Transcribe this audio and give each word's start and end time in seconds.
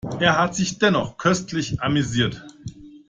Er 0.19 0.39
hat 0.39 0.55
sich 0.55 0.79
dennoch 0.79 1.15
köstlich 1.17 1.79
amüsiert. 1.79 2.43